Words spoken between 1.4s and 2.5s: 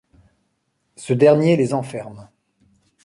les enferme.